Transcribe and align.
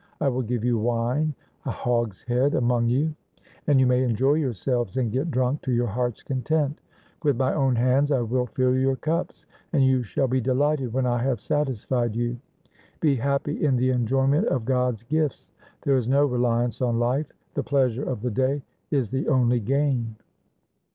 I 0.19 0.29
will 0.29 0.41
give 0.41 0.65
you 0.65 0.79
wine— 0.79 1.35
a 1.65 1.69
hogshead 1.69 2.55
among 2.55 2.87
you— 2.89 3.13
and 3.67 3.79
you 3.79 3.85
may 3.85 4.01
enjoy 4.01 4.33
yourselves 4.33 4.97
and 4.97 5.11
get 5.11 5.29
drunk 5.29 5.61
to 5.61 5.71
your 5.71 5.85
hearts' 5.85 6.23
content. 6.23 6.81
With 7.23 7.37
my 7.37 7.53
own 7.53 7.75
hands 7.75 8.11
I 8.11 8.21
will 8.21 8.47
fill 8.47 8.75
your 8.75 8.95
cups, 8.95 9.45
and 9.71 9.85
you 9.85 10.01
shall 10.01 10.27
be 10.27 10.41
delighted 10.41 10.91
when 10.91 11.05
I 11.05 11.19
have 11.21 11.39
satisfied 11.39 12.15
you. 12.15 12.37
Be 12.99 13.15
happy 13.17 13.63
in 13.63 13.75
the 13.75 13.91
enjoyment 13.91 14.47
of 14.47 14.65
God's 14.65 15.03
gifts. 15.03 15.51
There 15.83 15.97
is 15.97 16.07
no 16.07 16.25
reliance 16.25 16.81
on 16.81 16.97
life. 16.97 17.31
The 17.53 17.61
pleasure 17.61 18.01
of 18.03 18.23
the 18.23 18.31
day 18.31 18.63
is 18.89 19.09
the 19.11 19.27
only 19.29 19.59
gain.' 19.59 20.15